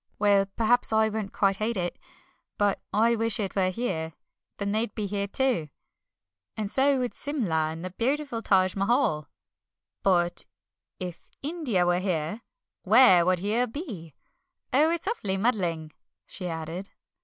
Well, 0.17 0.47
perhaps 0.55 0.91
I 0.91 1.09
won't 1.09 1.31
quite 1.31 1.57
hate 1.57 1.77
it, 1.77 1.99
but 2.57 2.81
I 2.91 3.15
wish 3.15 3.39
it 3.39 3.55
were 3.55 3.69
here, 3.69 4.13
then 4.57 4.71
they'd 4.71 4.95
be 4.95 5.05
here 5.05 5.27
too, 5.27 5.69
and 6.57 6.71
so 6.71 6.97
would 6.97 7.13
Simla 7.13 7.69
and 7.71 7.85
the 7.85 7.91
beautiful 7.91 8.41
Taj 8.41 8.75
Mahal." 8.75 9.27
"But 10.01 10.45
if 10.99 11.29
India 11.43 11.85
were 11.85 11.99
here, 11.99 12.41
where 12.81 13.23
would 13.27 13.37
Here 13.37 13.67
be? 13.67 14.15
Oh, 14.73 14.89
it's 14.89 15.07
awfully 15.07 15.37
muddling," 15.37 15.91
she 16.25 16.47
added. 16.47 16.89